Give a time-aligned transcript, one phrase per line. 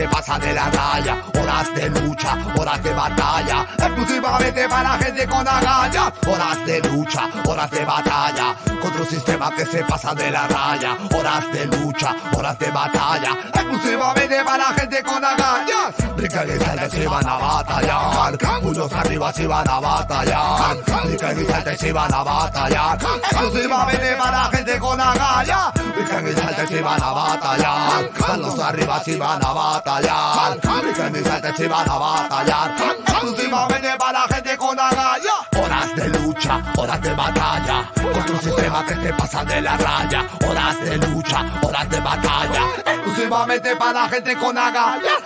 [0.00, 3.66] se pasa de la raya, horas de lucha, horas de batalla,
[4.00, 9.66] exclusivamente para gente con agallas, horas de lucha, horas de batalla, contra un sistema que
[9.66, 15.22] se pasa de la raya, horas de lucha, horas de batalla, exclusivamente para gente con
[15.22, 21.40] agallas, brincan y saltan si van a batallar, unos arriba si van a batallar, brincan
[21.40, 26.80] y saltan si van a batallar, exclusivamente para gente con agallas, brincan y saltan si
[26.80, 31.98] van a batallar, los arriba si van a batallar, brincan y saltan si van a
[31.98, 32.74] batallar,
[33.06, 38.94] exclusivamente para gente con agallas, horas de lucha, horas de batalla, contra un sistema que
[38.94, 44.56] se pasa de la raya, horas de lucha, horas de batalla, exclusivamente para gente con
[44.56, 45.22] agallas.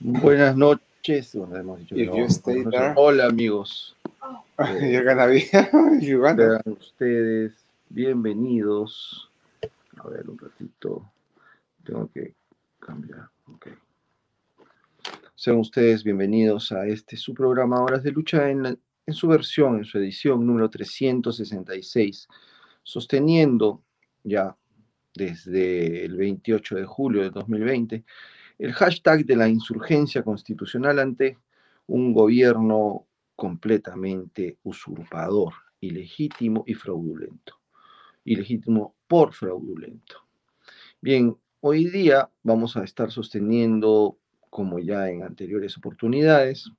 [0.00, 1.34] Buenas noches.
[1.34, 2.16] Bueno, hemos dicho que no.
[2.16, 2.88] you stay Buenas there.
[2.88, 2.94] noches.
[2.96, 3.96] Hola amigos.
[4.80, 6.60] Llega Navidad, Uganda.
[6.62, 7.63] Sean ustedes
[7.94, 9.30] bienvenidos.
[9.98, 11.12] A ver, un ratito.
[11.84, 12.34] Tengo que
[12.80, 13.28] cambiar.
[13.46, 13.68] Ok.
[15.36, 19.84] Sean ustedes bienvenidos a este su programa Horas de Lucha en, en su versión, en
[19.84, 22.26] su edición número 366,
[22.82, 23.80] sosteniendo
[24.24, 24.56] ya
[25.14, 28.04] desde el 28 de julio de 2020
[28.58, 31.38] el hashtag de la insurgencia constitucional ante
[31.86, 37.63] un gobierno completamente usurpador, ilegítimo y fraudulento.
[38.24, 40.26] Ilegítimo por fraudulento.
[41.00, 44.18] Bien, hoy día vamos a estar sosteniendo,
[44.48, 46.70] como ya en anteriores oportunidades,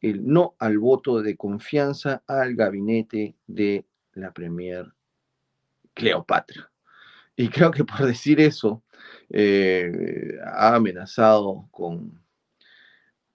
[0.00, 4.86] el no al voto de confianza al gabinete de la Premier
[5.92, 6.70] Cleopatra.
[7.36, 8.82] Y creo que por decir eso,
[9.30, 12.22] eh, ha amenazado con,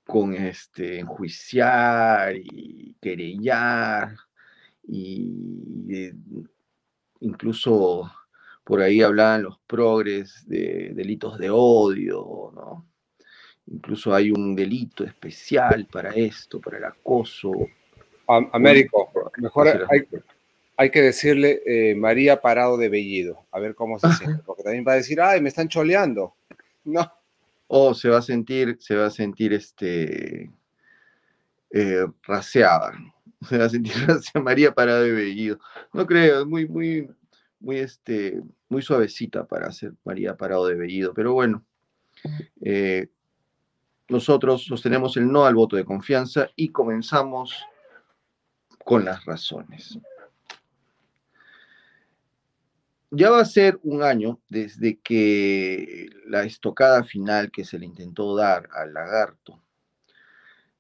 [0.06, 4.16] con este, enjuiciar y querellar
[4.88, 5.32] y
[7.22, 8.12] incluso
[8.64, 12.86] por ahí hablaban los progres de delitos de odio, ¿no?
[13.68, 17.52] Incluso hay un delito especial para esto, para el acoso.
[18.28, 20.08] Am- Américo, mejor hay,
[20.78, 24.86] hay que decirle eh, María Parado de Bellido, a ver cómo se siente, porque también
[24.88, 26.36] va a decir, ay, me están choleando.
[26.86, 27.12] No,
[27.68, 30.50] O se va a sentir, se va a sentir este
[31.72, 32.94] eh, raseada.
[33.48, 35.60] Se va a sentir raseada María Parada de Bellido.
[35.94, 37.10] No creo, es muy, muy,
[37.60, 41.14] muy, este, muy suavecita para ser María Parado de Bellido.
[41.14, 41.64] Pero bueno,
[42.62, 43.10] eh,
[44.10, 47.64] nosotros sostenemos el no al voto de confianza y comenzamos
[48.84, 50.00] con las razones.
[53.12, 58.36] Ya va a ser un año desde que la estocada final que se le intentó
[58.36, 59.62] dar al lagarto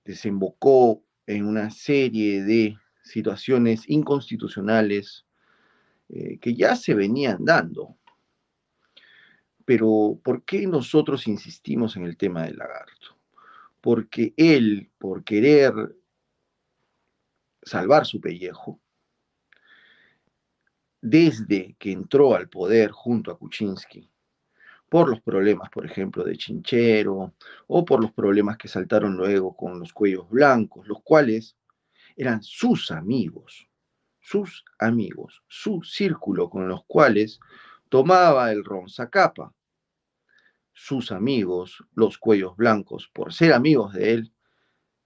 [0.05, 5.27] desembocó en una serie de situaciones inconstitucionales
[6.09, 7.95] eh, que ya se venían dando.
[9.63, 13.15] Pero ¿por qué nosotros insistimos en el tema del lagarto?
[13.79, 15.95] Porque él, por querer
[17.61, 18.79] salvar su pellejo,
[20.99, 24.09] desde que entró al poder junto a Kuczynski,
[24.89, 27.33] por los problemas, por ejemplo, de Chinchero,
[27.67, 31.55] o por los problemas que saltaron luego con los cuellos blancos, los cuales
[32.15, 33.69] eran sus amigos,
[34.19, 37.39] sus amigos, su círculo con los cuales
[37.89, 39.53] tomaba el ronzacapa.
[40.73, 44.33] Sus amigos, los cuellos blancos, por ser amigos de él,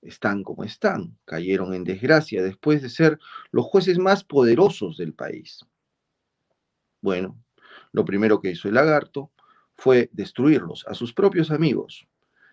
[0.01, 3.19] están como están, cayeron en desgracia después de ser
[3.51, 5.65] los jueces más poderosos del país.
[7.01, 7.37] Bueno,
[7.91, 9.31] lo primero que hizo el lagarto
[9.83, 12.07] fue destruirlos a sus propios amigos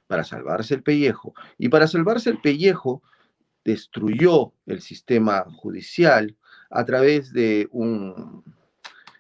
[0.09, 1.32] para salvarse el pellejo.
[1.59, 3.05] Y para salvarse el pellejo,
[3.65, 6.37] destruyó el sistema judicial
[6.71, 8.43] a través de un,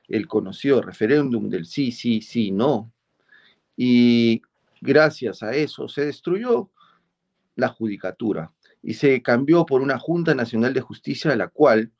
[0.08, 2.92] el conocido referéndum del sí, sí, sí, no.
[3.76, 4.42] Y
[4.80, 6.68] gracias a eso se destruyó
[7.54, 8.50] la judicatura
[8.82, 11.92] y se cambió por una Junta Nacional de Justicia, la cual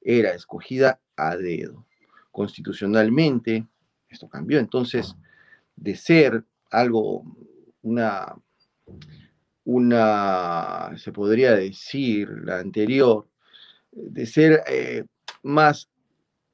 [0.00, 1.86] era escogida a dedo.
[2.32, 3.64] Constitucionalmente,
[4.08, 4.58] esto cambió.
[4.58, 5.14] Entonces,
[5.76, 7.24] de ser algo,
[7.82, 8.34] una,
[9.64, 13.28] una, se podría decir, la anterior,
[13.92, 15.04] de ser eh,
[15.42, 15.88] más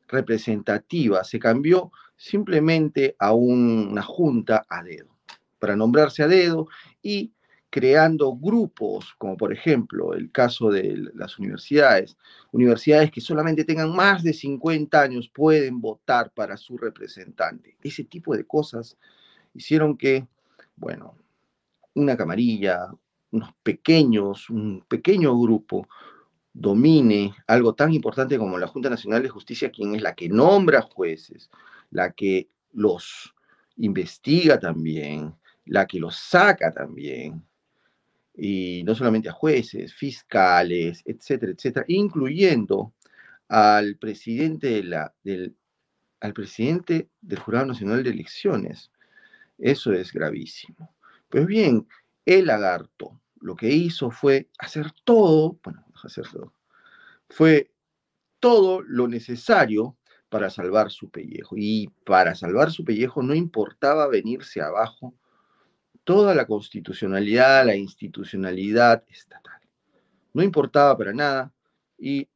[0.09, 5.17] representativa, se cambió simplemente a un- una junta a dedo,
[5.59, 6.69] para nombrarse a dedo
[7.03, 7.33] y
[7.71, 12.17] creando grupos, como por ejemplo el caso de las universidades,
[12.53, 17.77] universidades que solamente tengan más de 50 años pueden votar para su representante.
[17.83, 18.97] Ese tipo de cosas
[19.55, 20.27] hicieron que,
[20.77, 21.15] bueno,
[21.95, 22.91] una camarilla,
[23.31, 25.87] unos pequeños, un pequeño grupo
[26.53, 30.83] domine algo tan importante como la Junta Nacional de Justicia, quien es la que nombra
[30.83, 31.51] jueces,
[31.91, 33.35] la que los
[33.77, 35.35] investiga también,
[35.67, 37.45] la que los saca también,
[38.39, 42.95] y no solamente a jueces, fiscales, etcétera, etcétera, incluyendo
[43.49, 45.57] al presidente, de la, del,
[46.21, 48.93] al presidente del Jurado Nacional de Elecciones.
[49.59, 50.95] Eso es gravísimo.
[51.29, 51.87] Pues bien,
[52.25, 56.53] el lagarto lo que hizo fue hacer todo, bueno, hacer todo,
[57.29, 57.73] fue
[58.39, 59.97] todo lo necesario
[60.29, 61.57] para salvar su pellejo.
[61.57, 65.15] Y para salvar su pellejo no importaba venirse abajo
[66.09, 69.61] toda la constitucionalidad, la institucionalidad estatal.
[70.33, 71.53] No importaba para nada
[71.99, 72.27] y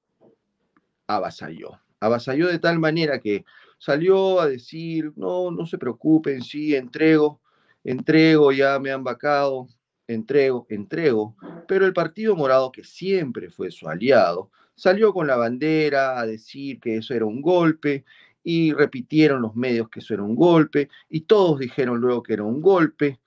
[1.06, 1.80] avasalló.
[1.98, 3.46] Avasalló de tal manera que
[3.78, 7.40] salió a decir, no, no se preocupen, sí, entrego,
[7.82, 9.68] entrego, ya me han vacado,
[10.06, 11.34] entrego, entrego.
[11.66, 16.78] Pero el Partido Morado, que siempre fue su aliado, salió con la bandera a decir
[16.78, 18.04] que eso era un golpe
[18.44, 22.42] y repitieron los medios que eso era un golpe y todos dijeron luego que era
[22.42, 23.18] un golpe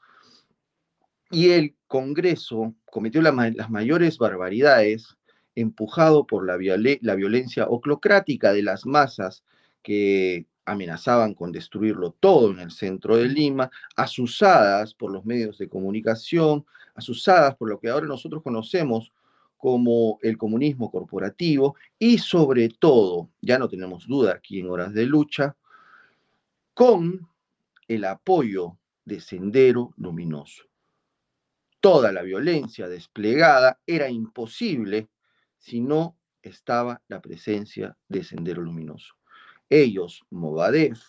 [1.36, 5.18] y el Congreso cometió las mayores barbaridades
[5.54, 6.58] empujado por la,
[7.02, 9.44] la violencia oclocrática de las masas
[9.84, 15.68] que amenazaban con destruirlo todo en el centro de Lima, asusadas por los medios de
[15.68, 16.66] comunicación,
[16.96, 19.12] asusadas por lo que ahora nosotros conocemos
[19.58, 25.06] como el comunismo corporativo y sobre todo, ya no tenemos duda aquí en horas de
[25.06, 25.58] lucha,
[26.74, 27.28] con
[27.90, 30.64] el apoyo de Sendero Luminoso.
[31.86, 35.08] Toda la violencia desplegada era imposible
[35.60, 39.14] si no estaba la presencia de Sendero Luminoso.
[39.70, 41.00] Ellos, Movadef,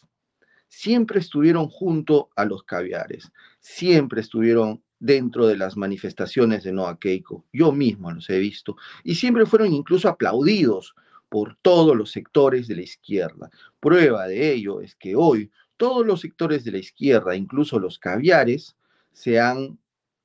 [0.68, 7.46] siempre estuvieron junto a los caviares, siempre estuvieron dentro de las manifestaciones de Noa Keiko.
[7.54, 10.94] Yo mismo los he visto y siempre fueron incluso aplaudidos
[11.30, 13.48] por todos los sectores de la izquierda.
[13.80, 18.76] Prueba de ello es que hoy todos los sectores de la izquierda, incluso los caviares,
[19.14, 19.78] se han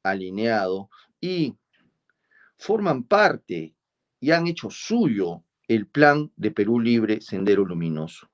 [0.03, 0.89] alineado
[1.19, 1.56] y
[2.57, 3.75] forman parte
[4.19, 8.30] y han hecho suyo el plan de Perú Libre Sendero Luminoso.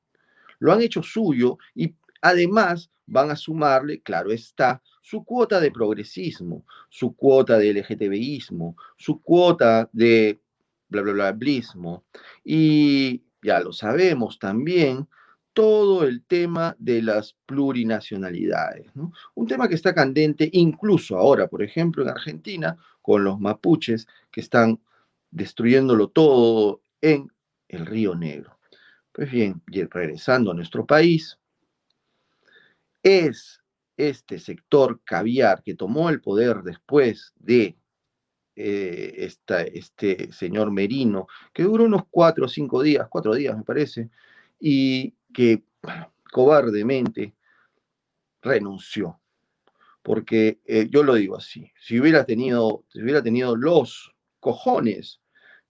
[0.60, 6.66] Lo han hecho suyo y además van a sumarle, claro está, su cuota de progresismo,
[6.90, 10.42] su cuota de LGTBismo, su cuota de
[10.90, 12.04] bla, bla, bla, blismo.
[12.44, 15.08] Y ya lo sabemos también,
[15.58, 18.92] todo el tema de las plurinacionalidades.
[19.34, 24.42] Un tema que está candente incluso ahora, por ejemplo, en Argentina, con los mapuches que
[24.42, 24.80] están
[25.32, 27.32] destruyéndolo todo en
[27.70, 28.60] el Río Negro.
[29.12, 31.40] Pues bien, regresando a nuestro país,
[33.02, 33.60] es
[33.98, 37.76] este sector caviar que tomó el poder después de
[38.56, 39.28] eh,
[39.74, 44.12] este señor Merino, que duró unos cuatro o cinco días, cuatro días me parece,
[44.60, 45.64] y que
[46.32, 47.36] cobardemente
[48.42, 49.20] renunció.
[50.02, 55.22] Porque eh, yo lo digo así, si hubiera tenido, si hubiera tenido los cojones,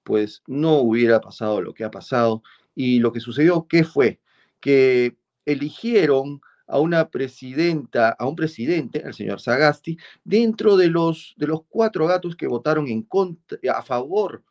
[0.03, 2.43] pues no hubiera pasado lo que ha pasado.
[2.75, 4.21] Y lo que sucedió, ¿qué fue?
[4.59, 11.47] Que eligieron a una presidenta, a un presidente, al señor Sagasti, dentro de los, de
[11.47, 14.43] los cuatro gatos que votaron en contra, a favor,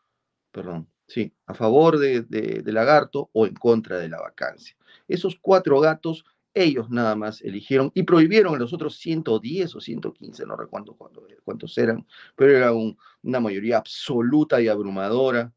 [0.51, 4.77] perdón, sí, a favor de, de, Lagarto o en contra de la vacancia.
[5.09, 10.47] Esos cuatro gatos, ellos nada más eligieron y prohibieron a los otros 110 o 115,
[10.47, 10.97] no recuerdo
[11.45, 15.53] cuántos eran, pero era una mayoría absoluta y abrumadora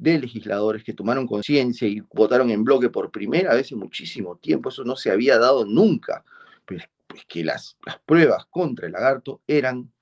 [0.00, 4.70] de legisladores que tomaron conciencia y votaron en bloque por primera vez en muchísimo tiempo.
[4.70, 6.24] Eso no se había dado nunca.
[6.64, 9.92] Pues, pues que las, las pruebas contra el lagarto eran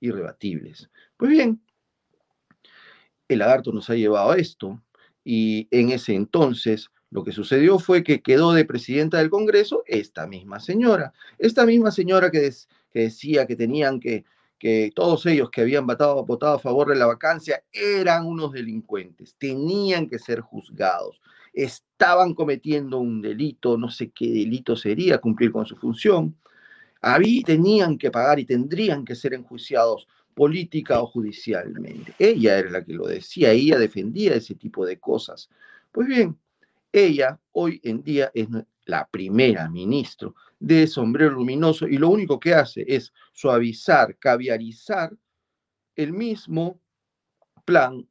[0.00, 0.90] irrebatibles.
[1.18, 1.60] Pues bien,
[3.34, 4.80] el lagarto nos ha llevado a esto.
[5.24, 10.26] Y en ese entonces lo que sucedió fue que quedó de presidenta del Congreso esta
[10.26, 12.50] misma señora, esta misma señora que,
[12.92, 14.24] que decía que tenían que
[14.94, 20.08] todos ellos que habían votado, votado a favor de la vacancia eran unos delincuentes, tenían
[20.08, 21.20] que ser juzgados,
[21.52, 26.36] estaban cometiendo un delito, no sé qué delito sería, cumplir con su función,
[27.00, 30.06] habí, tenían que pagar y tendrían que ser enjuiciados
[30.40, 32.14] política o judicialmente.
[32.18, 35.50] Ella era la que lo decía, ella defendía ese tipo de cosas.
[35.92, 36.34] Pues bien,
[36.90, 38.48] ella hoy en día es
[38.86, 45.14] la primera ministra de sombrero luminoso y lo único que hace es suavizar, caviarizar
[45.94, 46.80] el mismo
[47.66, 48.08] plan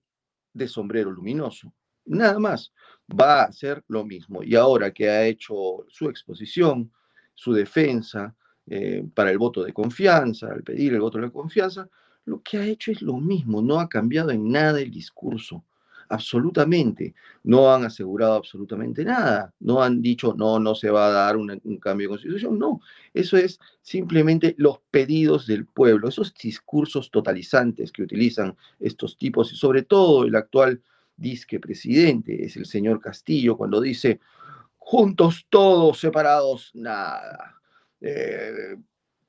[0.54, 1.74] de sombrero luminoso.
[2.06, 2.72] Nada más,
[3.10, 4.44] va a hacer lo mismo.
[4.44, 6.92] Y ahora que ha hecho su exposición,
[7.34, 8.36] su defensa
[8.68, 11.90] eh, para el voto de confianza, al pedir el voto de confianza,
[12.30, 15.64] lo que ha hecho es lo mismo, no ha cambiado en nada el discurso
[16.10, 17.14] absolutamente.
[17.44, 19.54] No han asegurado absolutamente nada.
[19.60, 22.60] No han dicho, no, no se va a dar un cambio de constitución.
[22.60, 22.82] No,
[23.14, 29.56] eso es simplemente los pedidos del pueblo, esos discursos totalizantes que utilizan estos tipos y
[29.56, 30.82] sobre todo el actual
[31.16, 34.20] disque presidente, es el señor Castillo, cuando dice,
[34.78, 37.60] juntos todos, separados, nada.
[38.02, 38.78] Eh,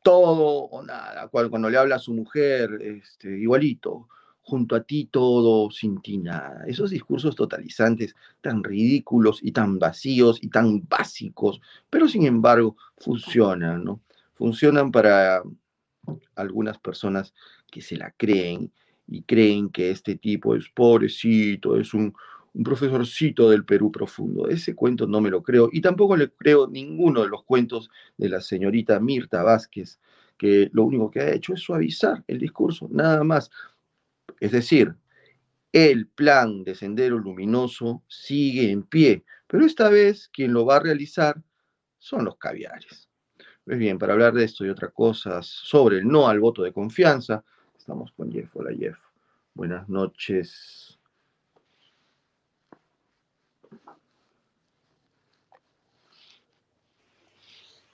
[0.03, 1.29] todo o nada.
[1.29, 4.09] Cuando, le habla a su mujer, este, igualito
[4.43, 6.65] junto a ti todo, sin ti nada.
[6.67, 13.85] Esos discursos totalizantes tan ridículos y tan vacíos y tan básicos, pero sin embargo funcionan,
[13.85, 14.01] ¿no?
[14.35, 15.43] Funcionan para
[16.35, 17.33] algunas personas
[17.71, 18.73] que se la creen
[19.07, 22.15] y creen que este tipo es pobrecito, es un,
[22.53, 24.49] un profesorcito del Perú profundo.
[24.49, 28.29] Ese cuento no me lo creo y tampoco le creo ninguno de los cuentos de
[28.29, 30.01] la señorita Mirta Vázquez,
[30.37, 33.51] que lo único que ha hecho es suavizar el discurso, nada más.
[34.41, 34.95] Es decir,
[35.73, 40.81] el plan de Sendero Luminoso sigue en pie, pero esta vez quien lo va a
[40.81, 41.41] realizar
[41.99, 43.09] son los caviares.
[43.65, 46.73] Pues bien, para hablar de esto y otras cosas sobre el no al voto de
[46.73, 47.45] confianza,
[47.77, 48.51] estamos con Jeff.
[48.57, 48.99] Hola Jeff.
[49.55, 50.90] Buenas noches.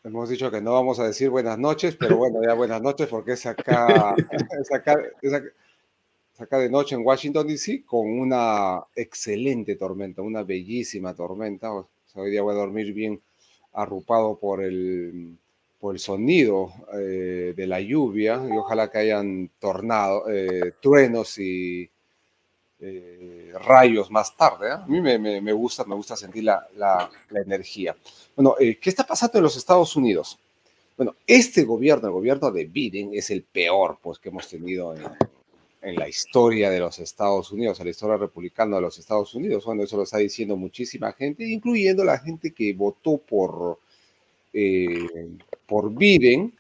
[0.07, 3.33] Hemos dicho que no vamos a decir buenas noches, pero bueno, ya buenas noches porque
[3.33, 4.15] es acá,
[4.61, 5.49] es acá, es acá
[6.39, 11.73] acá de noche en Washington, D.C., con una excelente tormenta, una bellísima tormenta.
[11.73, 13.21] hoy día voy a dormir bien
[13.73, 15.37] arrupado por el,
[15.81, 21.91] por el sonido eh, de la lluvia y ojalá que hayan tornado, eh, truenos y
[22.81, 24.71] eh, rayos más tarde.
[24.71, 27.97] A mí me, gusta, me gusta sentir la, energía.
[28.35, 30.39] Bueno, ¿qué está pasando en los Estados Unidos?
[30.97, 35.95] Bueno, este gobierno, el gobierno de Biden, es el peor pues, que hemos tenido en,
[35.95, 39.65] la historia de los Estados Unidos, en la historia republicana de los Estados Unidos.
[39.65, 43.79] Bueno, eso lo está diciendo muchísima gente, incluyendo la gente que votó por,
[44.53, 46.53] eh, por Biden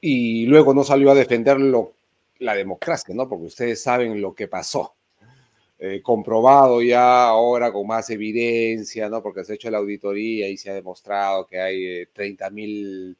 [0.00, 1.58] y luego no salió a defender
[2.40, 3.28] la democracia, ¿no?
[3.28, 4.96] Porque ustedes saben lo que pasó.
[5.78, 9.22] Eh, comprobado ya ahora con más evidencia, ¿no?
[9.22, 13.16] Porque se ha hecho la auditoría y se ha demostrado que hay 30 eh, mil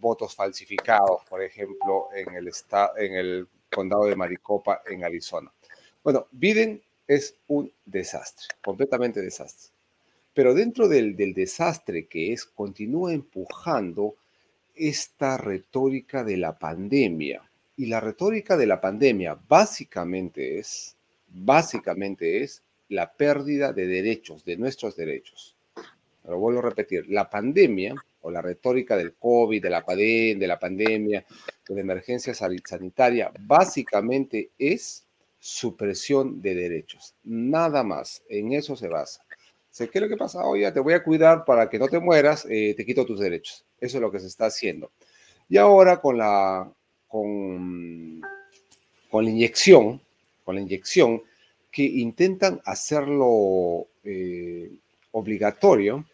[0.00, 2.50] votos falsificados, por ejemplo, en el,
[2.96, 5.52] en el condado de Maricopa, en Arizona.
[6.02, 9.70] Bueno, Biden es un desastre, completamente desastre.
[10.32, 14.16] Pero dentro del, del desastre que es, continúa empujando
[14.74, 17.49] esta retórica de la pandemia.
[17.80, 24.58] Y la retórica de la pandemia básicamente es, básicamente es la pérdida de derechos, de
[24.58, 25.56] nuestros derechos.
[26.28, 30.58] Lo vuelvo a repetir, la pandemia o la retórica del COVID, de la, de la
[30.58, 31.24] pandemia,
[31.66, 35.06] de la emergencia sanitaria, básicamente es
[35.38, 37.14] supresión de derechos.
[37.24, 39.24] Nada más, en eso se basa.
[39.74, 40.44] ¿Qué es lo que pasa?
[40.44, 43.64] Oye, te voy a cuidar para que no te mueras, eh, te quito tus derechos.
[43.80, 44.92] Eso es lo que se está haciendo.
[45.48, 46.70] Y ahora con la,
[47.10, 48.22] con,
[49.10, 50.00] con la inyección,
[50.44, 51.22] con la inyección,
[51.70, 54.70] que intentan hacerlo eh,
[55.12, 56.04] obligatorio,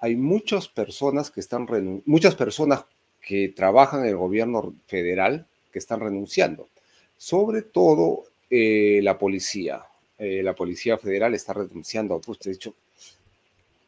[0.00, 1.66] hay muchas personas que están
[2.04, 2.84] muchas personas
[3.20, 6.68] que trabajan en el gobierno federal que están renunciando,
[7.16, 9.84] sobre todo eh, la policía.
[10.18, 12.20] Eh, la policía federal está renunciando.
[12.20, 12.74] Pues, de dicho,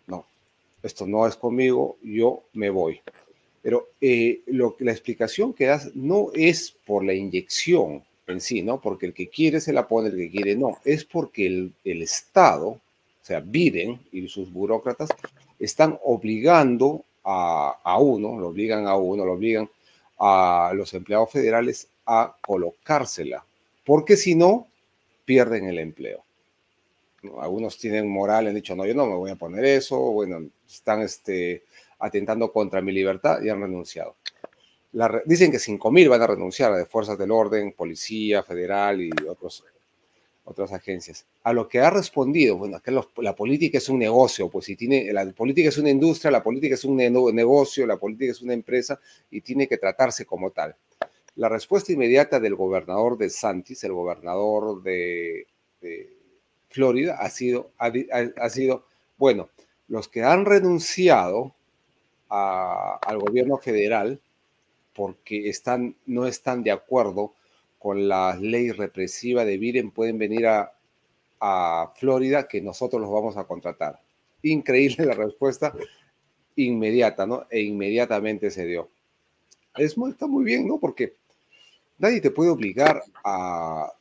[0.07, 0.26] no,
[0.83, 3.00] esto no es conmigo, yo me voy.
[3.62, 8.81] Pero eh, lo, la explicación que das no es por la inyección en sí, ¿no?
[8.81, 10.78] Porque el que quiere se la pone, el que quiere no.
[10.85, 12.81] Es porque el, el Estado, o
[13.23, 15.11] sea, Biden y sus burócratas
[15.59, 19.71] están obligando a, uno, lo obligan a uno, lo obligan
[20.19, 23.45] a los empleados federales a colocársela,
[23.85, 24.66] porque si no,
[25.25, 26.25] pierden el empleo.
[27.40, 31.02] Algunos tienen moral, han dicho, no, yo no me voy a poner eso, bueno, están
[31.02, 31.62] este,
[32.02, 34.16] atentando contra mi libertad y han renunciado.
[35.25, 39.64] dicen que 5.000 van a renunciar de fuerzas del orden, policía federal y otros
[40.44, 41.26] otras agencias.
[41.44, 45.12] A lo que ha respondido, bueno, que la política es un negocio, pues si tiene,
[45.12, 48.99] la política es una industria, la política es un negocio, la política es una empresa
[49.30, 50.75] y tiene que tratarse como tal.
[51.37, 55.47] La respuesta inmediata del gobernador de Santis, el gobernador de,
[56.68, 59.49] Florida, ha sido, ha, sido, bueno,
[59.88, 61.54] los que han renunciado
[62.32, 64.20] al gobierno federal
[64.94, 67.34] porque están, no están de acuerdo
[67.78, 70.72] con la ley represiva de Biden pueden venir a,
[71.96, 74.00] Florida que nosotros los vamos a contratar.
[74.42, 75.74] Increíble la respuesta
[76.54, 77.46] inmediata, ¿no?
[77.50, 78.88] E inmediatamente se dio.
[79.76, 80.78] Es está muy bien, ¿no?
[80.78, 81.14] Porque
[81.98, 83.92] nadie te puede obligar a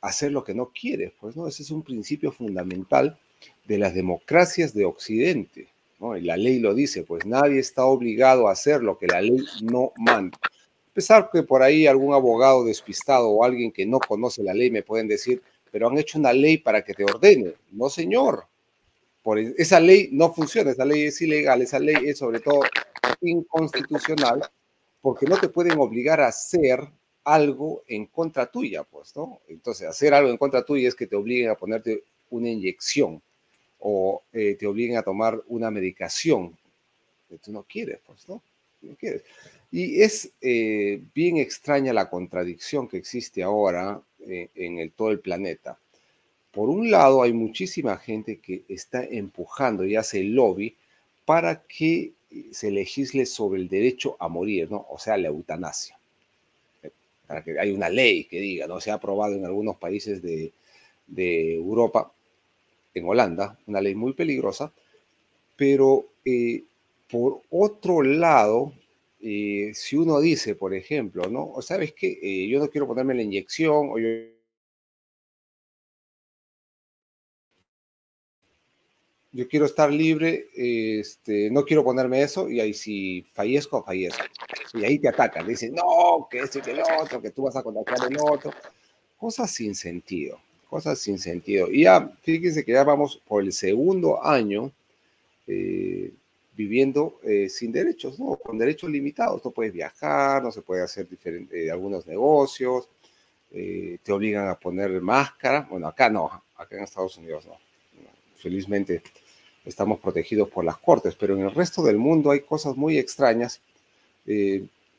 [0.00, 1.48] hacer lo que no quieres, pues, ¿no?
[1.48, 3.18] Ese es un principio fundamental
[3.66, 5.66] de las democracias de Occidente,
[5.98, 6.16] ¿no?
[6.16, 9.44] Y la ley lo dice, pues nadie está obligado a hacer lo que la ley
[9.62, 10.38] no manda.
[10.42, 14.70] A pesar que por ahí algún abogado despistado o alguien que no conoce la ley
[14.70, 17.54] me pueden decir, pero han hecho una ley para que te ordene.
[17.72, 18.46] No, señor.
[19.22, 22.60] Por e, esa ley no funciona, esa ley es ilegal, esa ley es sobre todo
[23.20, 24.42] inconstitucional,
[25.00, 26.80] porque no te pueden obligar a hacer
[27.24, 29.40] algo en contra tuya, pues, ¿no?
[29.48, 33.20] Entonces, hacer algo en contra tuya es que te obliguen a ponerte una inyección
[33.88, 36.56] o eh, te obliguen a tomar una medicación
[37.28, 38.42] que tú no quieres, pues, ¿no?
[38.82, 39.22] No quieres.
[39.70, 45.20] Y es eh, bien extraña la contradicción que existe ahora eh, en el, todo el
[45.20, 45.78] planeta.
[46.50, 50.74] Por un lado, hay muchísima gente que está empujando y hace lobby
[51.24, 52.12] para que
[52.50, 54.84] se legisle sobre el derecho a morir, ¿no?
[54.90, 55.96] O sea, la eutanasia
[57.26, 58.80] para que hay una ley que diga, ¿no?
[58.80, 60.52] Se ha aprobado en algunos países de,
[61.08, 62.12] Europa,
[62.98, 64.72] en Holanda, una ley muy peligrosa,
[65.56, 66.64] pero eh,
[67.10, 68.72] por otro lado,
[69.20, 71.44] eh, si uno dice, por ejemplo, ¿no?
[71.52, 74.08] O sabes que eh, yo no quiero ponerme la inyección o yo
[79.36, 84.24] yo quiero estar libre, este, no quiero ponerme eso, y ahí si fallezco, fallezco.
[84.72, 87.62] Y ahí te atacan, dicen, no, que esto y que otro, que tú vas a
[87.62, 88.50] contactar el otro.
[89.18, 91.70] Cosas sin sentido, cosas sin sentido.
[91.70, 94.72] Y ya, fíjense que ya vamos por el segundo año
[95.46, 96.12] eh,
[96.56, 98.36] viviendo eh, sin derechos, ¿no?
[98.36, 99.44] Con derechos limitados.
[99.44, 102.88] No puedes viajar, no se puede hacer diferente, eh, algunos negocios,
[103.48, 105.66] te obligan a poner máscara.
[105.70, 106.26] Bueno, acá no,
[106.56, 107.56] acá en Estados Unidos no.
[108.36, 109.02] Felizmente
[109.64, 113.62] estamos protegidos por las cortes, pero en el resto del mundo hay cosas muy extrañas.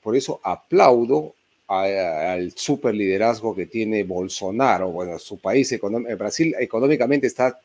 [0.02, 1.36] Por eso aplaudo
[1.68, 4.90] al super liderazgo que tiene Bolsonaro.
[4.90, 5.80] Bueno, su país, eh,
[6.18, 7.60] Brasil, económicamente está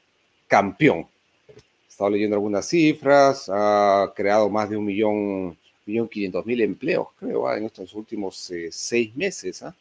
[0.46, 1.06] campeón.
[1.48, 7.46] He leyendo algunas cifras, ha creado más de un millón, millón quinientos mil empleos, creo,
[7.46, 9.62] ah, en estos últimos eh, seis meses.
[9.62, 9.74] ¿ah?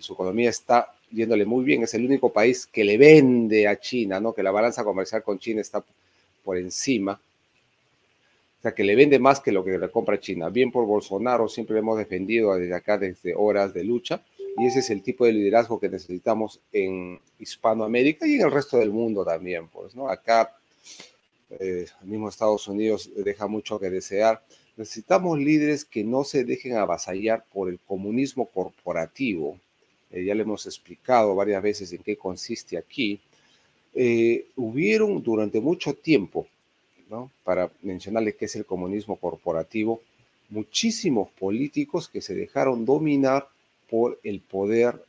[0.00, 1.82] su economía está yéndole muy bien.
[1.82, 4.32] Es el único país que le vende a China, ¿no?
[4.32, 5.84] Que la balanza comercial con China está
[6.44, 7.20] por encima.
[8.62, 10.48] O sea, que le vende más que lo que le compra China.
[10.48, 14.22] Bien por Bolsonaro, siempre hemos defendido desde acá, desde horas de lucha.
[14.56, 18.78] Y ese es el tipo de liderazgo que necesitamos en Hispanoamérica y en el resto
[18.78, 20.08] del mundo también, pues, ¿no?
[20.08, 20.54] Acá,
[21.58, 24.44] eh, mismo Estados Unidos deja mucho que desear.
[24.76, 29.58] Necesitamos líderes que no se dejen avasallar por el comunismo corporativo.
[30.12, 33.20] Eh, ya le hemos explicado varias veces en qué consiste aquí
[33.94, 36.46] eh, hubieron durante mucho tiempo,
[37.44, 40.02] para mencionarles qué es el comunismo corporativo,
[40.50, 43.48] muchísimos políticos que se dejaron dominar
[43.90, 45.02] por el poder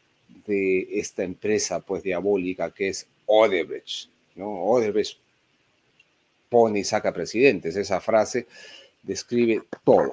[0.48, 4.64] de esta empresa pues diabólica que es Odebrecht, ¿no?
[4.64, 5.18] Odebrecht
[6.50, 8.48] pone y saca presidentes, esa frase
[9.02, 10.12] describe todo.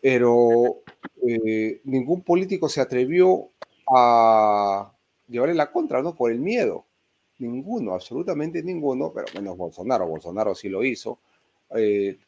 [0.00, 0.78] Pero
[1.26, 3.48] eh, ningún político se atrevió
[3.94, 4.92] a
[5.28, 6.14] llevarle la contra, ¿no?
[6.14, 6.84] Por el miedo.
[7.38, 10.06] Ninguno, absolutamente ninguno, pero menos Bolsonaro.
[10.06, 11.18] Bolsonaro sí lo hizo.
[11.74, 12.18] Eh,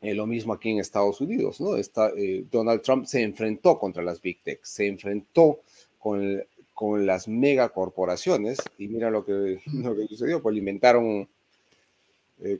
[0.00, 1.76] eh, lo mismo aquí en Estados Unidos, ¿no?
[1.76, 5.60] Está, eh, Donald Trump se enfrentó contra las Big Tech, se enfrentó
[5.98, 11.28] con, con las megacorporaciones y mira lo que, lo que sucedió, pues inventaron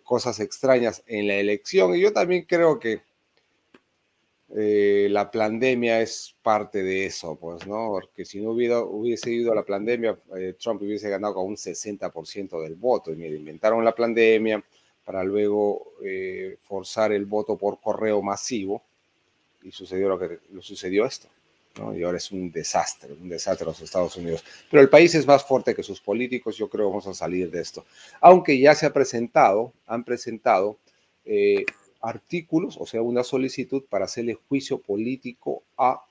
[0.05, 3.03] cosas extrañas en la elección y yo también creo que
[4.59, 7.91] eh, la pandemia es parte de eso, pues, ¿no?
[7.91, 12.63] Porque si no hubiera, hubiese ido la pandemia, eh, Trump hubiese ganado con un 60%
[12.63, 13.13] del voto.
[13.13, 14.65] Y mire, inventaron la pandemia
[15.05, 18.83] para luego eh, forzar el voto por correo masivo
[19.63, 21.29] y sucedió lo que lo sucedió esto.
[21.79, 21.95] ¿no?
[21.95, 24.43] Y ahora es un desastre, un desastre los Estados Unidos.
[24.71, 27.51] Pero el país es más fuerte que sus políticos, yo creo que vamos a salir
[27.51, 27.85] de esto.
[28.23, 30.79] Aunque ya se ha presentado, han presentado
[32.01, 36.03] artículos, o sea, una solicitud para hacerle juicio político a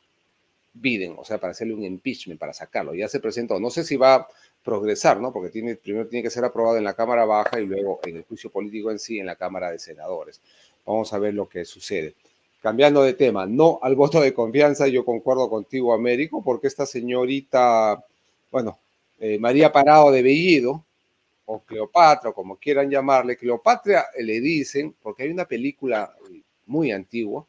[0.73, 2.93] Biden, o sea, para hacerle un impeachment, para sacarlo.
[2.93, 3.59] Ya se presentó.
[3.59, 4.27] No sé si va a
[4.63, 5.31] progresar, ¿no?
[5.31, 8.23] Porque tiene, primero tiene que ser aprobado en la Cámara Baja y luego en el
[8.23, 10.41] juicio político en sí en la Cámara de Senadores.
[10.85, 12.13] Vamos a ver lo que sucede.
[12.61, 18.03] Cambiando de tema, no al voto de confianza, yo concuerdo contigo, Américo, porque esta señorita,
[18.51, 18.79] bueno,
[19.19, 20.83] eh, María Parado de Bellido,
[21.45, 26.15] o Cleopatra, o como quieran llamarle, Cleopatra le dicen, porque hay una película
[26.65, 27.47] muy antigua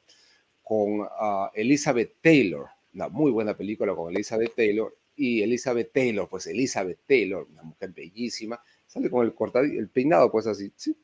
[0.62, 6.46] con uh, Elizabeth Taylor, una muy buena película con Elizabeth Taylor, y Elizabeth Taylor, pues
[6.46, 10.94] Elizabeth Taylor, una mujer bellísima, sale con el cortadillo, el peinado, pues así, ¿sí?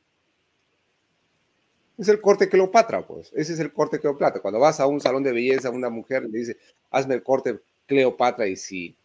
[1.97, 3.31] Es el corte Cleopatra, pues.
[3.35, 4.41] Ese es el corte Cleopatra.
[4.41, 6.57] Cuando vas a un salón de belleza, una mujer le dice,
[6.89, 8.95] hazme el corte Cleopatra y si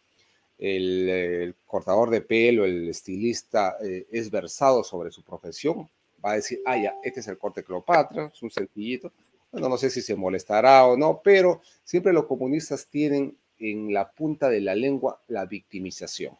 [0.59, 5.89] el, cortador de pelo, el estilista eh, es versado sobre su profesión,
[6.23, 9.11] va a decir, ah, ya, este es el corte Cleopatra, es un sencillito.
[9.51, 14.11] Bueno, no sé si se molestará o no, pero siempre los comunistas tienen en la
[14.11, 16.37] punta de la lengua la victimización.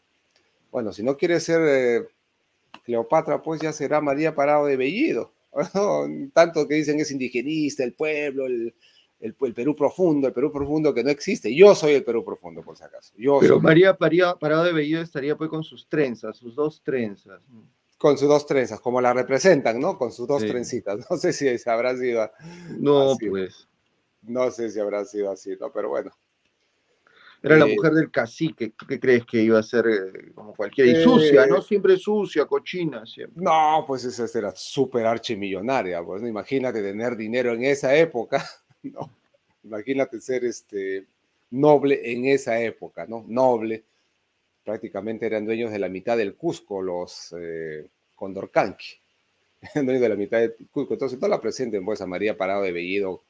[0.71, 2.07] Bueno, si no quiere ser eh,
[2.83, 5.31] Cleopatra, pues ya será María Parado de Bellido.
[6.33, 8.75] Tanto que dicen es indigenista, el pueblo, el,
[9.19, 11.53] el, Perú profundo, el Perú profundo que no existe.
[11.53, 13.13] Yo soy el Perú profundo, por si acaso.
[13.17, 17.41] Yo Pero María, Parado de Bellido estaría pues con sus trenzas, sus dos trenzas.
[17.97, 19.97] Con sus dos trenzas, como la representan, ¿no?
[19.97, 20.99] Con sus dos trencitas.
[21.09, 22.29] No sé si habrá sido.
[22.77, 23.67] No, pues.
[24.21, 25.71] No sé si habrá sido así, ¿no?
[25.71, 26.11] Pero bueno.
[27.41, 28.73] Era la eh, mujer del cacique.
[28.87, 30.91] ¿Qué crees que iba a ser eh, como cualquiera?
[30.91, 31.57] Y sucia, ¿no?
[31.57, 33.41] Eh, siempre sucia, cochina, siempre.
[33.41, 36.03] No, pues esa era súper archimillonaria.
[36.03, 36.27] Pues, ¿no?
[36.27, 38.43] Imagínate tener dinero en esa época.
[38.83, 39.11] No,
[39.63, 41.05] imagínate ser este
[41.51, 43.25] noble en esa época, ¿no?
[43.27, 43.83] Noble.
[44.63, 48.87] Prácticamente eran dueños de la mitad del Cusco, los eh, Condorcanqui.
[49.75, 50.93] Dueños de la mitad del Cusco.
[50.93, 53.23] Entonces, toda la presenten, pues, a María Parado de Bellido,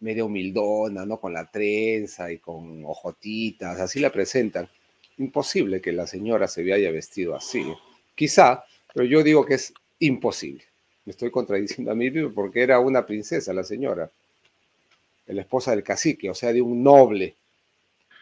[0.00, 1.20] medio humildona, ¿no?
[1.20, 4.68] Con la trenza y con ojotitas, así la presentan.
[5.18, 7.64] Imposible que la señora se haya vestido así.
[8.14, 10.64] Quizá, pero yo digo que es imposible.
[11.06, 14.10] Me estoy contradiciendo a mí mismo porque era una princesa la señora,
[15.26, 17.36] la esposa del cacique, o sea, de un noble.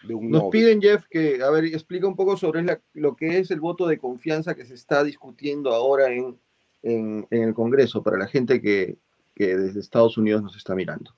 [0.06, 3.50] De un Nos piden, Jeff, que, a ver, explica un poco sobre lo que es
[3.50, 6.38] el voto de confianza que se está discutiendo ahora en,
[6.82, 8.96] en, el Congreso para la gente que,
[9.34, 11.14] que, desde Estados Unidos nos está mirando.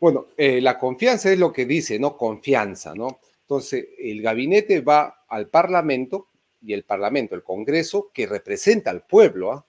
[0.00, 2.16] Bueno, eh, la confianza es lo que dice, ¿no?
[2.16, 3.20] Confianza, ¿no?
[3.42, 6.28] Entonces, el gabinete va al Parlamento
[6.62, 9.66] y el Parlamento, el Congreso, que representa al pueblo, ¿ah?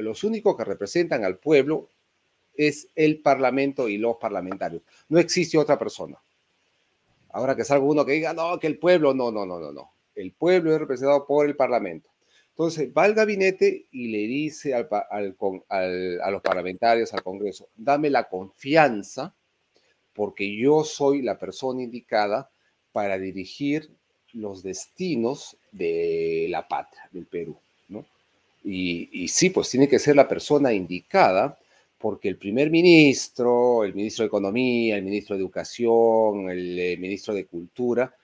[0.00, 1.88] Los únicos que representan al pueblo
[2.54, 4.82] es el Parlamento y los parlamentarios.
[5.08, 6.18] No existe otra persona.
[7.30, 9.92] Ahora que salga uno que diga, no, que el pueblo, no, no, no, no, no.
[10.14, 12.10] El pueblo es representado por el Parlamento.
[12.50, 19.34] Entonces va al gabinete y le dice a los parlamentarios, al Congreso, dame la confianza
[20.12, 22.50] porque yo soy la persona indicada
[22.92, 23.96] para dirigir
[24.32, 27.58] los destinos de la patria, del Perú.
[28.62, 31.58] Y, sí, pues tiene que ser la persona indicada,
[31.98, 37.34] porque el primer ministro, el ministro de Economía, el ministro de Educación, el eh, ministro
[37.34, 38.14] de Cultura,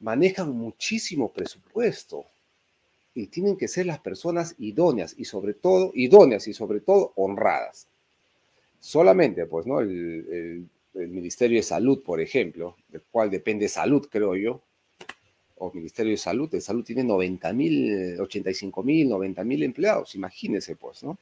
[0.00, 2.24] manejan muchísimo presupuesto
[3.14, 7.88] y tienen que ser las personas idóneas y sobre todo, idóneas y sobre todo honradas.
[8.78, 9.80] Solamente, pues, ¿no?
[9.80, 14.62] el Ministerio de Salud, por ejemplo, del cual depende salud, creo yo,
[15.56, 20.76] o Ministerio de Salud, de Salud tiene 90 mil, 85 mil, 90 mil empleados, imagínense
[20.76, 21.18] pues, ¿no?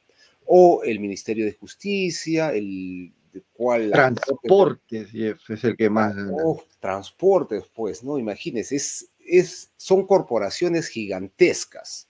[0.46, 3.12] O el Ministerio de Justicia, el
[3.52, 3.90] cual...
[3.90, 6.14] Transportes, es el que más...
[6.32, 8.18] Oh, transportes, pues, ¿no?
[8.18, 12.08] Imagínense, es, es, son corporaciones gigantescas.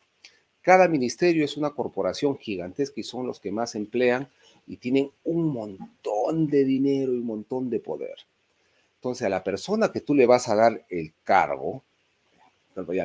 [0.62, 4.28] Cada ministerio es una corporación gigantesca y son los que más emplean
[4.66, 8.16] y tienen un montón de dinero y un montón de poder.
[8.96, 11.84] Entonces, a la persona que tú le vas a dar el cargo,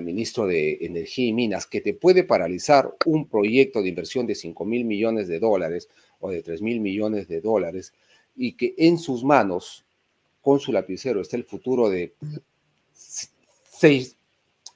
[0.02, 4.66] ministro de Energía y Minas, que te puede paralizar un proyecto de inversión de 5
[4.66, 7.94] mil millones de dólares o de 3 mil millones de dólares
[8.36, 9.86] y que en sus manos,
[10.42, 12.14] con su lapicero, está el futuro de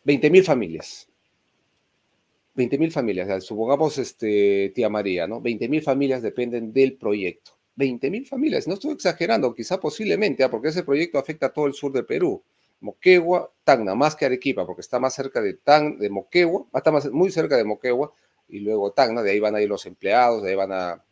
[0.04, 1.08] 20 mil familias.
[2.56, 5.42] 20 mil familias, supongamos, este, tía María, ¿no?
[5.42, 7.54] 20 mil familias dependen del proyecto.
[7.76, 10.52] 20 mil familias, no estoy exagerando, quizá posiblemente, ¿ah?
[10.52, 12.44] porque ese proyecto afecta a todo el sur del Perú.
[12.84, 17.10] Moquegua, Tacna, más que Arequipa, porque está más cerca de, Tan, de Moquegua, está más,
[17.10, 18.13] muy cerca de Moquegua,
[18.50, 21.06] y luego Tacna, de ahí van a ir los empleados, de ahí van a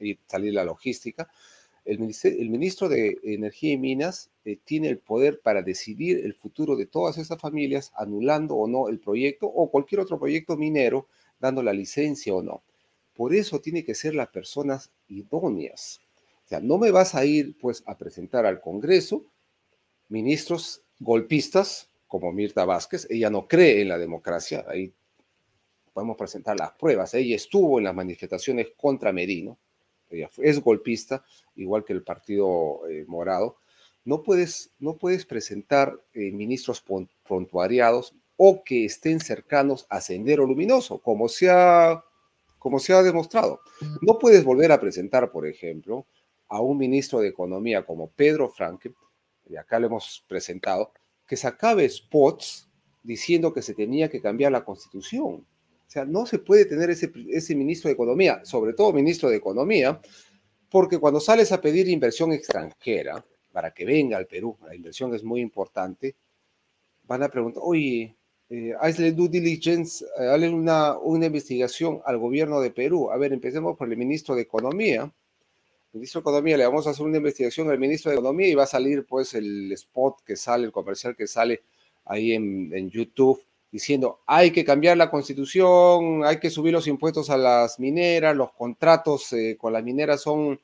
[0.00, 1.30] ir, salir la logística.
[1.84, 6.76] El, el ministro de Energía y Minas eh, tiene el poder para decidir el futuro
[6.76, 11.62] de todas esas familias, anulando o no el proyecto o cualquier otro proyecto minero, dando
[11.62, 12.62] la licencia o no.
[13.14, 16.00] Por eso tiene que ser las personas idóneas.
[16.46, 19.26] O sea, no me vas a ir pues a presentar al Congreso
[20.12, 24.92] ministros golpistas como Mirta Vázquez, ella no cree en la democracia, ahí
[25.92, 29.58] podemos presentar las pruebas, ella estuvo en las manifestaciones contra Merino,
[30.10, 31.24] ella es golpista,
[31.56, 33.56] igual que el Partido eh, Morado,
[34.04, 36.84] no puedes, no puedes presentar eh, ministros
[37.24, 42.04] prontuariados o que estén cercanos a Sendero Luminoso, como se, ha,
[42.58, 43.60] como se ha demostrado.
[44.00, 46.06] No puedes volver a presentar, por ejemplo,
[46.48, 48.92] a un ministro de Economía como Pedro Franque,
[49.48, 50.92] y acá lo hemos presentado,
[51.26, 52.68] que se acabe spots
[53.02, 55.46] diciendo que se tenía que cambiar la constitución.
[55.86, 60.00] sea, no se puede tener ese, ese ministro de Economía, sobre todo ministro de Economía,
[60.70, 65.22] porque cuando sales a pedir inversión extranjera para que venga al Perú, la inversión es
[65.22, 66.16] muy importante,
[67.04, 68.16] van a preguntar, oye,
[68.48, 73.10] eh, hazle due diligence, eh, hazle una, una investigación al gobierno de Perú.
[73.10, 75.12] A ver, empecemos por el ministro de Economía.
[75.92, 78.62] Ministro de Economía, le vamos a hacer una investigación al ministro de Economía y va
[78.62, 81.62] a salir pues el spot que sale, el comercial que sale
[82.06, 87.36] ahí en, YouTube diciendo hay que cambiar la constitución, hay que subir los impuestos a
[87.36, 90.58] las mineras, los contratos eh, con las mineras son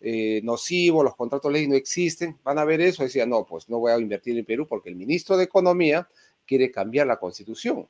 [0.00, 3.78] eh, nocivos, los contratos ley no existen, van a ver eso, decía, no, pues no
[3.78, 6.08] voy a invertir en Perú porque el ministro de Economía
[6.44, 7.86] quiere cambiar la constitución.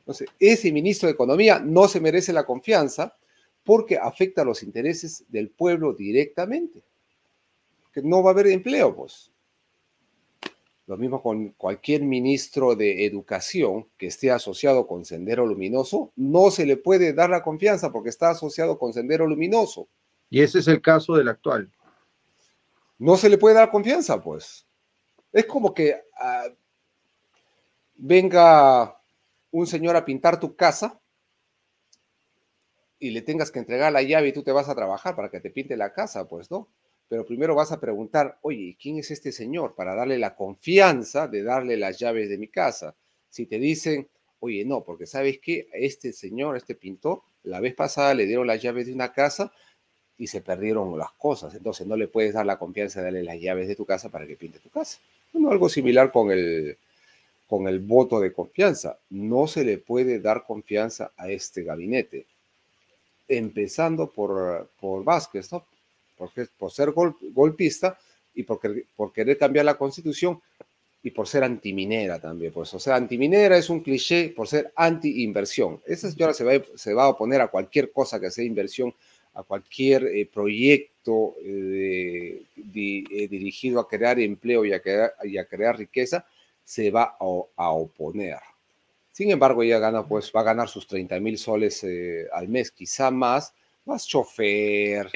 [0.00, 3.16] Entonces, ese ministro de Economía no se merece la confianza
[3.64, 6.84] porque afecta a los intereses del pueblo directamente.
[7.92, 9.30] Que no va a haber empleo, pues.
[10.86, 16.66] Lo mismo con cualquier ministro de educación que esté asociado con Sendero Luminoso, no se
[16.66, 19.88] le puede dar la confianza porque está asociado con Sendero Luminoso.
[20.28, 21.70] Y ese es el caso del actual.
[22.98, 24.66] No se le puede dar confianza, pues.
[25.32, 26.52] Es como que uh,
[27.94, 29.00] venga
[29.50, 31.00] un señor a pintar tu casa
[33.04, 35.40] y le tengas que entregar la llave y tú te vas a trabajar para que
[35.40, 36.68] te pinte la casa, pues, ¿no?
[37.08, 39.74] pero primero vas a preguntar, oye, ¿quién es este señor?
[39.74, 42.96] Para darle la confianza de darle las llaves de mi casa.
[43.28, 44.08] Si te dicen,
[44.40, 48.62] oye, no, porque sabes que este señor, este pintor, la vez pasada le dieron las
[48.62, 49.52] llaves de una casa
[50.16, 51.54] y se perdieron las cosas.
[51.54, 54.26] Entonces no le puedes dar la confianza de darle las llaves de tu casa para
[54.26, 54.98] que pinte tu casa.
[55.32, 56.78] Bueno, algo similar con el,
[57.46, 58.98] con el voto de confianza.
[59.10, 62.26] No se le puede dar confianza a este gabinete.
[63.26, 65.66] Empezando por, por Vázquez, ¿no?
[66.16, 67.98] porque, por ser golpista
[68.34, 68.60] y por,
[68.96, 70.40] por querer cambiar la constitución
[71.02, 72.52] y por ser antiminera también.
[72.52, 75.80] Pues, o sea, antiminera es un cliché por ser anti-inversión.
[75.86, 78.94] Esa señora se va, se va a oponer a cualquier cosa que sea inversión,
[79.34, 85.44] a cualquier eh, proyecto eh, eh, dirigido a crear empleo y a crear, y a
[85.44, 86.24] crear riqueza,
[86.64, 88.38] se va a, a, oponer.
[89.14, 91.86] Sin embargo, ella gana, pues, va a ganar sus 30 mil soles
[92.32, 95.08] al mes, quizá más, más chofer,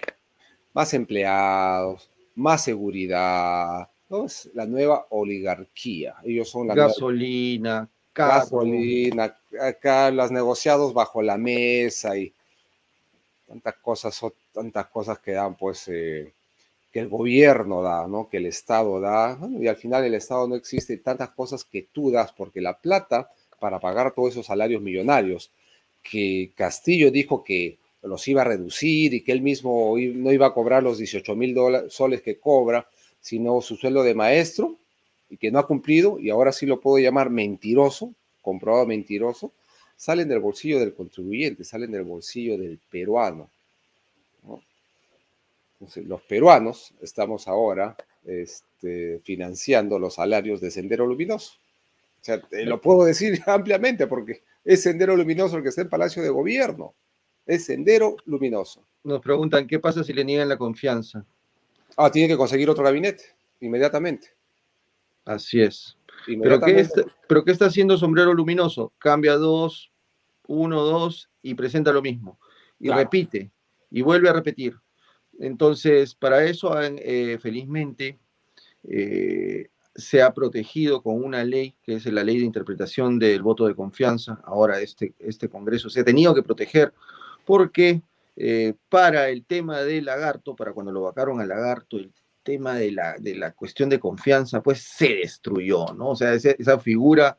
[0.72, 3.88] más empleados, más seguridad.
[4.08, 4.26] ¿no?
[4.26, 6.14] Es la nueva oligarquía.
[6.22, 12.32] Ellos son la gasolina, gasolina, acá los negociados bajo la mesa y
[13.48, 14.20] tantas cosas,
[14.52, 16.32] tantas cosas que dan, pues, eh,
[16.92, 18.28] que el gobierno da, ¿no?
[18.28, 22.12] Que el Estado da, y al final el Estado no existe, tantas cosas que tú
[22.12, 25.50] das, porque la plata para pagar todos esos salarios millonarios,
[26.02, 30.54] que Castillo dijo que los iba a reducir y que él mismo no iba a
[30.54, 31.56] cobrar los 18 mil
[31.88, 32.88] soles que cobra,
[33.20, 34.76] sino su sueldo de maestro
[35.28, 39.52] y que no ha cumplido, y ahora sí lo puedo llamar mentiroso, comprobado mentiroso,
[39.96, 43.50] salen del bolsillo del contribuyente, salen del bolsillo del peruano.
[46.06, 51.52] Los peruanos estamos ahora este, financiando los salarios de Sendero Luminoso.
[52.20, 56.22] O sea, lo puedo decir ampliamente porque es Sendero Luminoso el que está en Palacio
[56.22, 56.94] de Gobierno
[57.48, 58.86] es Sendero Luminoso.
[59.02, 61.24] Nos preguntan, ¿qué pasa si le niegan la confianza?
[61.96, 63.24] Ah, tiene que conseguir otro gabinete,
[63.60, 64.28] inmediatamente.
[65.24, 65.96] Así es.
[66.26, 68.92] ¿Pero qué, está, ¿Pero qué está haciendo Sombrero Luminoso?
[68.98, 69.90] Cambia dos,
[70.46, 72.38] uno, dos y presenta lo mismo.
[72.78, 73.50] Y repite,
[73.90, 74.76] y vuelve a repetir.
[75.40, 78.18] Entonces, para eso, eh, felizmente,
[78.84, 83.66] eh, se ha protegido con una ley, que es la ley de interpretación del voto
[83.66, 84.40] de confianza.
[84.44, 86.94] Ahora este, este Congreso se ha tenido que proteger
[87.44, 88.02] porque
[88.36, 92.12] eh, para el tema del lagarto, para cuando lo vacaron al lagarto, el
[92.44, 96.10] tema de la, de la cuestión de confianza, pues se destruyó, ¿no?
[96.10, 97.36] O sea, esa, figura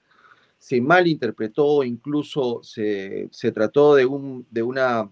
[0.57, 5.09] se malinterpretó, incluso se, trató de, un, de una,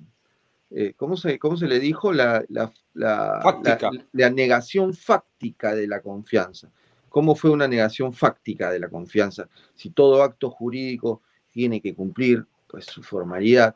[0.72, 2.12] eh, ¿cómo, se, ¿cómo se le dijo?
[2.12, 6.70] La, la, la, negación fáctica de la confianza.
[7.10, 9.48] ¿Cómo fue una negación fáctica de la confianza?
[9.76, 13.76] Si todo acto jurídico tiene que cumplir pues, su formalidad,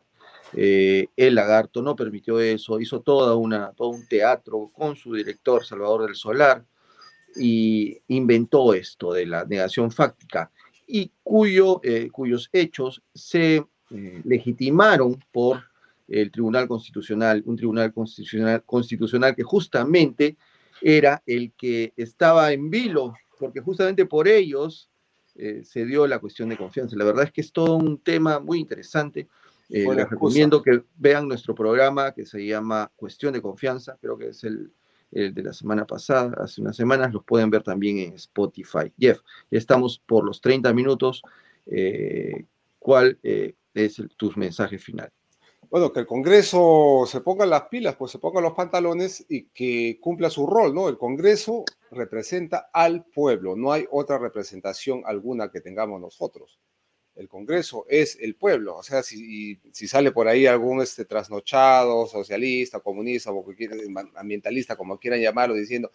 [0.54, 5.66] eh, el lagarto no permitió eso, hizo toda una, todo un teatro con su director
[5.66, 6.66] Salvador del Solar
[7.36, 10.52] y inventó esto de la negación fáctica
[10.88, 11.12] y
[11.84, 15.64] eh, cuyos hechos se eh, legitimaron por
[16.08, 20.36] el Tribunal Constitucional, un Tribunal Constitucional, constitucional que justamente
[20.82, 24.90] era el que estaba en vilo, porque justamente por ellos
[25.64, 26.96] se dio la cuestión de confianza.
[26.98, 29.28] La verdad es que es todo un tema muy interesante
[29.72, 34.28] eh, les recomiendo que vean nuestro programa que se llama Cuestión de Confianza, creo que
[34.30, 34.74] es el,
[35.12, 38.92] de la semana pasada, hace unas semanas, los pueden ver también en Spotify.
[39.00, 41.22] Jeff, ya estamos por los 30 minutos.
[41.66, 42.46] Eh,
[42.80, 45.10] ¿cuál, eh, es el, tu mensaje final?
[45.72, 50.00] Bueno, que el Congreso se ponga las pilas, pues se ponga los pantalones y que
[50.02, 50.90] cumpla su rol, ¿no?
[50.90, 56.60] El Congreso representa al pueblo, no hay otra representación alguna que tengamos nosotros.
[57.16, 62.82] El Congreso es el pueblo, o sea, si, sale por ahí algún este, trasnochado, socialista,
[62.82, 63.46] comunista, o
[64.16, 65.90] ambientalista, como quieran llamarlo, diciendo,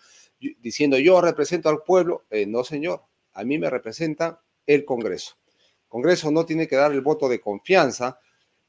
[0.58, 3.02] diciendo yo represento al pueblo, eh, no señor,
[3.34, 5.36] a mí me representa el Congreso.
[5.82, 8.18] El Congreso no tiene que dar el voto de confianza,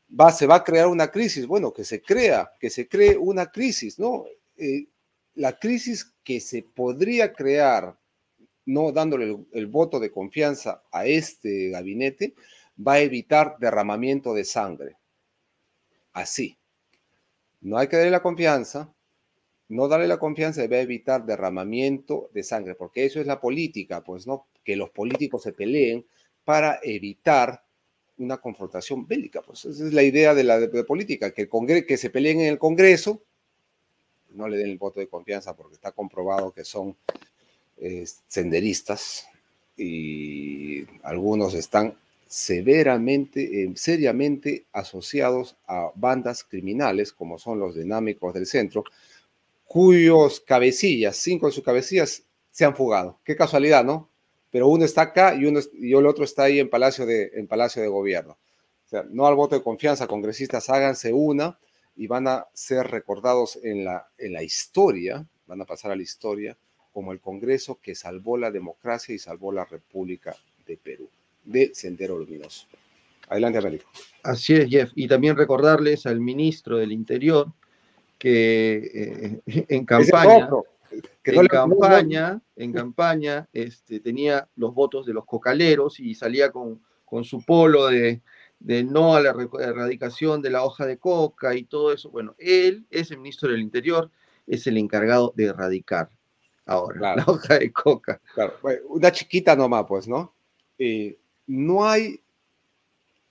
[0.09, 1.45] va, se va a crear una crisis.
[1.45, 4.25] Bueno, que se crea, que se cree una crisis, ¿no?
[4.57, 4.87] Eh,
[5.35, 7.97] la crisis que se podría crear
[8.65, 12.35] no dándole el, voto de confianza a este gabinete
[12.85, 14.97] va a evitar derramamiento de sangre.
[16.11, 16.57] Así.
[17.61, 18.93] No hay que darle la confianza,
[19.69, 24.27] no darle la confianza a evitar derramamiento de sangre, porque eso es la política, pues,
[24.27, 24.47] ¿no?
[24.63, 26.05] Que los políticos se peleen
[26.43, 27.63] para evitar
[28.17, 29.41] una confrontación bélica.
[29.41, 32.57] Pues esa es la idea de la política, que, el que se peleen en el
[32.57, 33.21] Congreso,
[34.31, 36.95] no le den el voto de confianza porque está comprobado que son
[37.77, 39.27] eh, senderistas
[39.75, 41.95] y algunos están
[42.27, 48.83] severamente, eh, seriamente asociados a bandas criminales, como son los dinámicos del centro,
[49.65, 53.19] cuyos cabecillas, cinco de sus cabecillas, se han fugado.
[53.23, 54.09] Qué casualidad, ¿no?
[54.57, 57.45] Pero uno está acá y, uno, y el otro está ahí en Palacio, de, en
[57.45, 58.39] Palacio de Gobierno.
[58.87, 61.59] O sea, no al voto de confianza, congresistas, háganse una
[61.95, 66.01] y van a ser recordados en la, en la historia, van a pasar a la
[66.01, 66.57] historia
[66.91, 71.07] como el Congreso que salvó la democracia y salvó la República de Perú,
[71.43, 72.65] de Sendero Luminoso.
[73.29, 73.91] Adelante, Américo.
[74.23, 74.89] Así es, Jeff.
[74.95, 77.53] Y también recordarles al ministro del Interior
[78.17, 80.49] que eh, en campaña
[81.23, 87.23] en, campaña, en campaña este, tenía los votos de los cocaleros y salía con, con
[87.23, 88.21] su polo de,
[88.59, 92.09] de, no a la erradicación de la hoja de coca y todo eso.
[92.09, 94.09] Bueno, él es el ministro del Interior,
[94.45, 96.09] es el encargado de erradicar
[96.65, 98.21] ahora la hoja de coca.
[98.33, 98.53] Claro,
[98.89, 100.33] una chiquita nomás, pues, ¿no?
[100.77, 102.21] Eh, no hay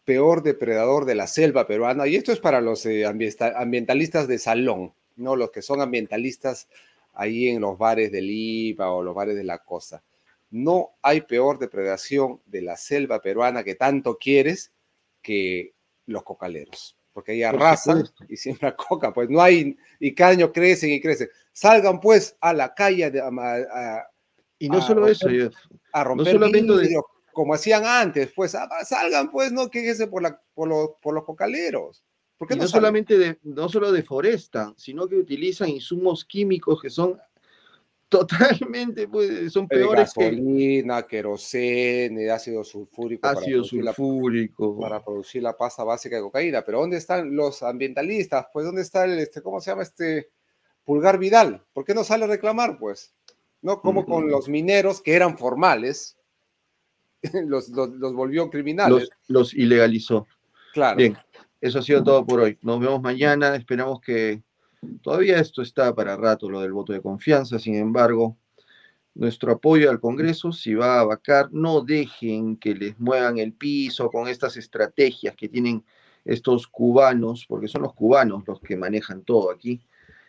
[0.04, 4.92] peor depredador de la selva peruana, y esto es para los eh, ambientalistas de salón,
[5.16, 5.36] ¿no?
[5.36, 6.68] Los que son ambientalistas
[7.16, 10.02] ahí en los bares de Lima o los bares de la costa.
[10.50, 14.72] No hay peor depredación de la selva peruana que tanto quieres
[15.22, 15.74] que
[16.06, 20.90] los cocaleros, porque ahí arrasan y siembran coca, pues no hay, y cada año crecen
[20.90, 21.28] y crecen.
[21.52, 23.12] Salgan pues a la calle
[24.58, 25.28] y no solo eso,
[25.92, 26.38] a romper
[27.32, 31.24] como hacían antes, pues ah, salgan pues, no quéjense por, la, por, los, por los
[31.24, 32.02] cocaleros
[32.56, 37.18] no, solamente de, no solo deforestan, sino que utilizan insumos químicos que son
[38.08, 41.08] totalmente, pues, son peores gasolina, que...
[41.08, 43.26] querosene, ácido sulfúrico.
[43.26, 44.78] Ácido para sulfúrico.
[44.78, 46.62] para producir la pasta básica de cocaína.
[46.64, 48.46] Pero ¿dónde están los ambientalistas?
[48.52, 50.30] Pues ¿dónde está el, este, cómo se llama este
[50.84, 51.64] Pulgar Vidal?
[51.72, 53.14] ¿Por qué no sale a reclamar, pues?
[53.62, 53.80] ¿No?
[53.80, 56.16] Como con los mineros que eran formales,
[57.46, 59.08] los, los, volvió criminales.
[59.26, 60.26] Los, ilegalizó.
[60.72, 60.96] Claro.
[60.96, 61.16] Bien,
[61.60, 62.58] eso ha sido todo por hoy.
[62.62, 63.56] Nos vemos mañana.
[63.56, 64.42] Esperamos que
[65.02, 67.58] todavía esto está para rato, lo del voto de confianza.
[67.58, 68.36] Sin embargo,
[69.14, 74.10] nuestro apoyo al Congreso, si va a vacar, no dejen que les muevan el piso
[74.10, 75.82] con estas estrategias que tienen
[76.24, 79.80] estos cubanos, porque son los cubanos los que manejan todo aquí.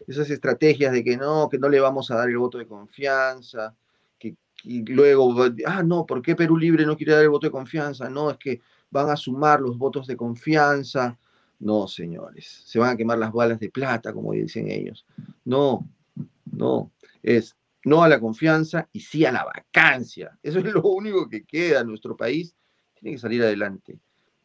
[0.07, 3.75] Esas estrategias de que no, que no le vamos a dar el voto de confianza,
[4.17, 5.35] que, luego,
[5.65, 8.09] ah, no, ¿por qué Perú Libre no quiere dar el voto de confianza?
[8.09, 11.17] No, es que van a sumar los votos de confianza.
[11.59, 15.05] No, señores, se van a quemar las balas de plata, como dicen ellos.
[15.43, 15.87] No,
[16.51, 16.91] no,
[17.23, 17.55] es
[17.87, 20.37] no a la confianza y sí a la vacancia.
[20.43, 21.83] Eso es lo único que queda.
[21.83, 22.55] Nuestro país
[22.93, 23.97] tiene que salir adelante.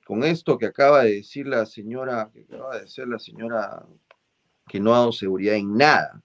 [0.06, 3.84] Con esto que acaba de decir la señora, que acaba de decir la señora
[4.68, 6.22] que no ha dado seguridad en nada.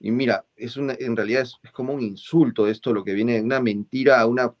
[0.00, 3.40] Y mira, es una, en realidad es, es como un insulto esto, lo que viene,
[3.40, 4.52] una mentira, una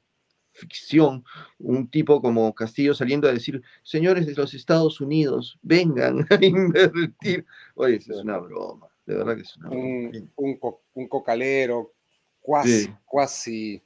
[0.52, 1.24] ficción,
[1.58, 7.44] un tipo como Castillo saliendo a decir, señores de los Estados Unidos, vengan a invertir.
[7.74, 10.10] Oye, es una broma, de verdad que es una broma.
[10.94, 11.92] Un, cocalero,
[12.40, 13.82] cuasi, cuasi,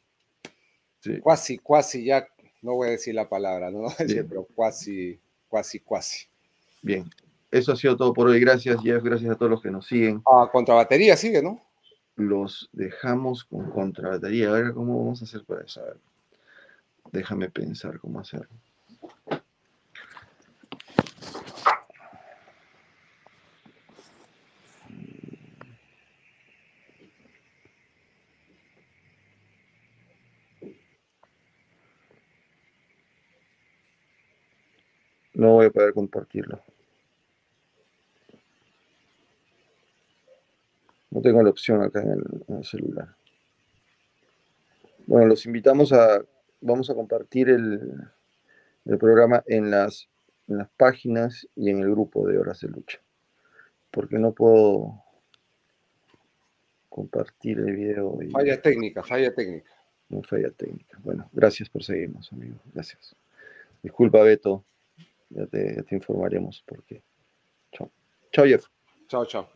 [1.22, 2.26] cuasi, cuasi, ya
[2.62, 3.88] no voy a decir la palabra, no
[4.28, 6.26] pero cuasi, cuasi, cuasi.
[6.82, 7.08] Bien,
[7.50, 8.40] eso ha sido todo por hoy.
[8.40, 10.22] Gracias, Jeff, gracias a todos los que nos siguen.
[10.26, 11.62] Ah, contrabatería sigue, ¿no?
[12.16, 14.48] Los dejamos con contrabatería.
[14.48, 15.96] A ver cómo vamos a hacer para saber.
[17.14, 18.48] Déjame pensar cómo hacerlo.
[35.34, 36.60] No voy a poder compartirlo.
[41.10, 43.14] No tengo la opción acá en el, celular.
[45.06, 46.24] Bueno, los invitamos a,
[46.64, 47.80] vamos a compartir el,
[48.98, 50.08] programa en las,
[50.48, 53.00] en las páginas y en el grupo de Horas de Lucha.
[53.90, 55.02] Porque no puedo
[56.88, 58.18] compartir el video.
[58.32, 59.70] Falla técnica, falla técnica.
[60.08, 60.98] No falla técnica.
[61.02, 62.60] Bueno, gracias por seguirnos, amigos.
[62.72, 63.14] Gracias.
[63.82, 64.64] Disculpa, Beto.
[65.30, 67.02] Ya te, informaremos por qué.
[67.72, 67.90] Chao.
[68.32, 68.66] Chao, Jeff.
[69.08, 69.48] Chao, chao.